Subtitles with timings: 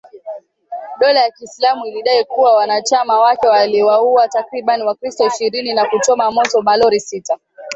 [0.99, 6.99] dola ya kiislamu ilidai kuwa wanachama wake waliwauwa takribani wakristo ishirini na kuchoma moto malori
[6.99, 7.37] sita